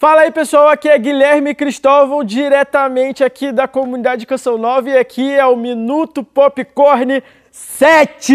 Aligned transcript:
Fala 0.00 0.20
aí 0.20 0.30
pessoal, 0.30 0.68
aqui 0.68 0.88
é 0.88 0.96
Guilherme 0.96 1.56
Cristóvão, 1.56 2.22
diretamente 2.22 3.24
aqui 3.24 3.50
da 3.50 3.66
comunidade 3.66 4.26
Canção 4.26 4.56
Nova 4.56 4.88
e 4.88 4.96
aqui 4.96 5.28
é 5.28 5.44
o 5.44 5.56
Minuto 5.56 6.22
Popcorn 6.22 7.20
7! 7.50 8.32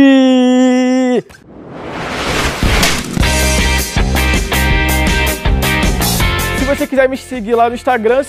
Se 6.59 6.65
você 6.65 6.85
quiser 6.85 7.07
me 7.07 7.15
seguir 7.15 7.55
lá 7.55 7.69
no 7.69 7.75
Instagram, 7.75 8.25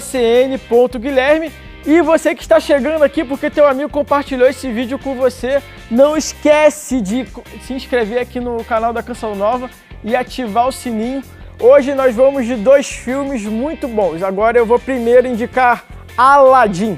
cn.guilherme 0.00 1.52
e 1.86 2.02
você 2.02 2.34
que 2.34 2.42
está 2.42 2.58
chegando 2.58 3.04
aqui 3.04 3.22
porque 3.22 3.50
teu 3.50 3.68
amigo 3.68 3.88
compartilhou 3.88 4.48
esse 4.48 4.68
vídeo 4.68 4.98
com 4.98 5.14
você, 5.14 5.62
não 5.88 6.16
esquece 6.16 7.00
de 7.00 7.24
se 7.62 7.72
inscrever 7.72 8.20
aqui 8.20 8.40
no 8.40 8.64
canal 8.64 8.92
da 8.92 9.00
Canção 9.00 9.36
Nova 9.36 9.70
e 10.02 10.16
ativar 10.16 10.66
o 10.66 10.72
sininho 10.72 11.22
Hoje 11.60 11.92
nós 11.92 12.14
vamos 12.14 12.46
de 12.46 12.54
dois 12.54 12.88
filmes 12.88 13.42
muito 13.42 13.88
bons. 13.88 14.22
Agora 14.22 14.56
eu 14.56 14.64
vou 14.64 14.78
primeiro 14.78 15.26
indicar 15.26 15.84
Aladdin. 16.16 16.96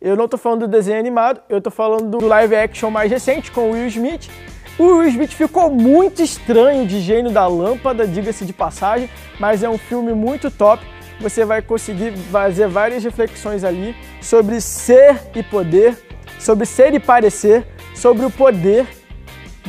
Eu 0.00 0.14
não 0.14 0.26
estou 0.26 0.38
falando 0.38 0.60
do 0.60 0.68
desenho 0.68 1.00
animado, 1.00 1.40
eu 1.48 1.58
estou 1.58 1.72
falando 1.72 2.16
do 2.16 2.24
live 2.24 2.54
action 2.54 2.92
mais 2.92 3.10
recente 3.10 3.50
com 3.50 3.72
Will 3.72 3.88
Smith. 3.88 4.30
O 4.78 4.84
Will 4.84 5.08
Smith 5.08 5.32
ficou 5.32 5.68
muito 5.68 6.22
estranho 6.22 6.86
de 6.86 7.00
Gênio 7.00 7.32
da 7.32 7.48
Lâmpada, 7.48 8.06
diga-se 8.06 8.44
de 8.44 8.52
passagem, 8.52 9.10
mas 9.40 9.64
é 9.64 9.68
um 9.68 9.76
filme 9.76 10.14
muito 10.14 10.48
top. 10.48 10.86
Você 11.20 11.44
vai 11.44 11.60
conseguir 11.60 12.12
fazer 12.30 12.68
várias 12.68 13.02
reflexões 13.02 13.64
ali 13.64 13.96
sobre 14.22 14.60
ser 14.60 15.22
e 15.34 15.42
poder, 15.42 15.98
sobre 16.38 16.64
ser 16.64 16.94
e 16.94 17.00
parecer, 17.00 17.66
sobre 17.96 18.24
o 18.24 18.30
poder, 18.30 18.86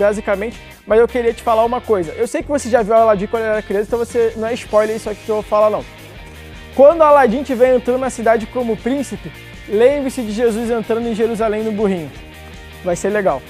basicamente 0.01 0.59
mas 0.85 0.99
eu 0.99 1.07
queria 1.07 1.33
te 1.33 1.41
falar 1.41 1.63
uma 1.63 1.79
coisa. 1.79 2.11
Eu 2.13 2.27
sei 2.27 2.41
que 2.41 2.49
você 2.49 2.69
já 2.69 2.81
viu 2.81 2.93
Aladdin 2.93 3.27
quando 3.27 3.43
era 3.43 3.61
criança, 3.61 3.87
então 3.87 3.99
você 3.99 4.33
não 4.35 4.47
é 4.47 4.53
spoiler 4.53 4.95
isso 4.95 5.09
aqui 5.09 5.23
que 5.23 5.29
eu 5.29 5.35
vou 5.35 5.43
falar 5.43 5.69
não. 5.69 5.85
Quando 6.75 7.01
Aladdin 7.01 7.41
estiver 7.41 7.75
entrando 7.75 7.99
na 7.99 8.09
cidade 8.09 8.45
como 8.47 8.77
príncipe, 8.77 9.31
lembre-se 9.67 10.21
de 10.21 10.31
Jesus 10.31 10.69
entrando 10.69 11.07
em 11.07 11.15
Jerusalém 11.15 11.63
no 11.63 11.71
burrinho. 11.71 12.11
Vai 12.83 12.95
ser 12.95 13.09
legal. 13.09 13.41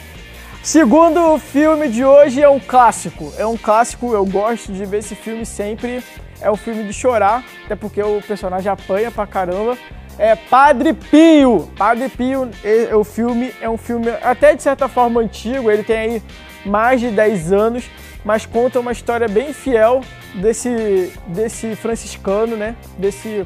Segundo 0.63 1.37
filme 1.39 1.87
de 1.87 2.03
hoje 2.03 2.41
é 2.41 2.49
um 2.49 2.59
clássico. 2.59 3.33
É 3.37 3.45
um 3.45 3.57
clássico, 3.57 4.13
eu 4.13 4.25
gosto 4.25 4.71
de 4.71 4.85
ver 4.85 4.97
esse 4.97 5.15
filme 5.15 5.45
sempre. 5.45 6.03
É 6.41 6.51
um 6.51 6.55
filme 6.55 6.83
de 6.83 6.93
chorar, 6.93 7.43
até 7.65 7.75
porque 7.75 8.01
o 8.01 8.21
personagem 8.21 8.71
apanha 8.71 9.11
pra 9.11 9.25
caramba. 9.25 9.77
É 10.17 10.35
Padre 10.35 10.93
Pio. 10.93 11.69
Padre 11.77 12.09
Pio, 12.09 12.49
é, 12.63 12.95
o 12.95 13.03
filme 13.03 13.53
é 13.61 13.69
um 13.69 13.77
filme 13.77 14.09
até 14.21 14.55
de 14.55 14.61
certa 14.61 14.87
forma 14.87 15.21
antigo, 15.21 15.69
ele 15.69 15.83
tem 15.83 15.97
aí 15.97 16.23
mais 16.65 17.01
de 17.01 17.09
10 17.09 17.51
anos, 17.51 17.89
mas 18.23 18.45
conta 18.45 18.79
uma 18.79 18.91
história 18.91 19.27
bem 19.27 19.53
fiel 19.53 20.01
desse, 20.35 21.11
desse 21.27 21.75
franciscano, 21.75 22.55
né? 22.55 22.75
Desse 22.97 23.45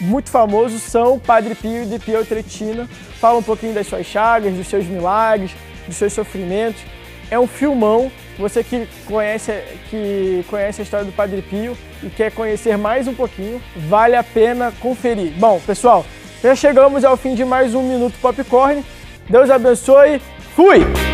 muito 0.00 0.30
famoso 0.30 0.78
São 0.78 1.18
Padre 1.18 1.54
Pio 1.54 1.86
de 1.86 1.98
Pietrelcina. 1.98 2.88
Fala 3.20 3.38
um 3.38 3.42
pouquinho 3.42 3.74
das 3.74 3.86
suas 3.86 4.06
chagas, 4.06 4.54
dos 4.54 4.66
seus 4.66 4.86
milagres, 4.86 5.52
dos 5.86 5.96
seus 5.96 6.12
sofrimentos. 6.12 6.82
É 7.30 7.38
um 7.38 7.46
filmão. 7.46 8.10
Você 8.38 8.62
que 8.62 8.86
conhece, 9.06 9.50
que 9.88 10.44
conhece 10.50 10.82
a 10.82 10.84
história 10.84 11.06
do 11.06 11.12
Padre 11.12 11.40
Pio 11.40 11.76
e 12.02 12.10
quer 12.10 12.30
conhecer 12.30 12.76
mais 12.76 13.08
um 13.08 13.14
pouquinho, 13.14 13.62
vale 13.88 14.14
a 14.14 14.22
pena 14.22 14.72
conferir. 14.78 15.32
Bom, 15.38 15.58
pessoal, 15.66 16.04
já 16.42 16.54
chegamos 16.54 17.02
ao 17.02 17.16
fim 17.16 17.34
de 17.34 17.44
mais 17.44 17.74
um 17.74 17.82
Minuto 17.82 18.14
Popcorn. 18.20 18.84
Deus 19.28 19.48
abençoe. 19.48 20.20
Fui! 20.54 21.05